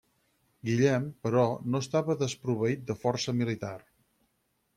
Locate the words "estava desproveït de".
1.85-2.97